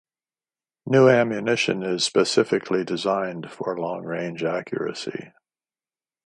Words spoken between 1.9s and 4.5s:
specifically designed for long range